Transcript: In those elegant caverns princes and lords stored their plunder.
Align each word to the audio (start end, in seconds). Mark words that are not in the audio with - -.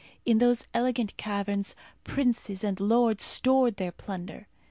In 0.25 0.39
those 0.39 0.65
elegant 0.73 1.15
caverns 1.15 1.75
princes 2.03 2.63
and 2.63 2.79
lords 2.79 3.23
stored 3.23 3.77
their 3.77 3.91
plunder. 3.91 4.47